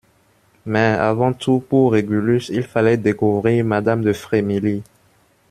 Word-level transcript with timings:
Mais, 0.65 0.93
avant 0.97 1.31
tout, 1.31 1.59
pour 1.69 1.91
Régulus, 1.91 2.49
il 2.49 2.63
fallait 2.63 2.97
découvrir 2.97 3.63
madame 3.63 4.01
de 4.01 4.13
Frémilly. 4.13 4.81